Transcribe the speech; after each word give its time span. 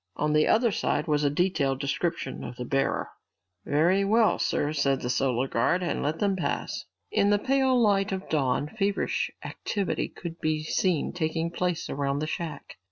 On 0.15 0.33
the 0.33 0.47
other 0.47 0.71
side 0.71 1.05
was 1.05 1.23
a 1.23 1.29
detailed 1.29 1.79
description 1.79 2.43
of 2.43 2.55
the 2.55 2.65
bearer. 2.65 3.09
"Very 3.65 4.03
well, 4.03 4.39
sir," 4.39 4.73
said 4.73 5.01
the 5.01 5.47
guard 5.47 5.83
and 5.83 6.01
let 6.01 6.17
them 6.17 6.35
pass. 6.35 6.85
In 7.11 7.29
the 7.29 7.37
pale 7.37 7.79
light 7.79 8.11
of 8.11 8.27
dawn, 8.27 8.67
feverish 8.67 9.29
activity 9.45 10.09
could 10.09 10.39
be 10.41 10.63
seen 10.63 11.13
taking 11.13 11.51
place 11.51 11.87
around 11.87 12.17
the 12.17 12.25
shack. 12.25 12.77